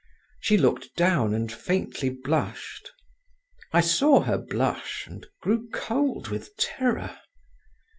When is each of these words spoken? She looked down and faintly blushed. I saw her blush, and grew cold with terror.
She 0.39 0.57
looked 0.57 0.95
down 0.95 1.31
and 1.35 1.51
faintly 1.51 2.09
blushed. 2.09 2.89
I 3.71 3.81
saw 3.81 4.21
her 4.21 4.39
blush, 4.39 5.05
and 5.05 5.27
grew 5.43 5.69
cold 5.71 6.29
with 6.29 6.57
terror. 6.57 7.19